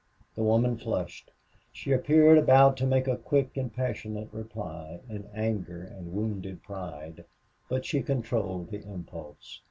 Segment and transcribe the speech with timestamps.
[0.33, 1.29] The woman flushed.
[1.71, 7.23] She appeared about to make a quick and passionate reply, in anger and wounded pride,
[7.69, 9.59] but she controlled the impulse.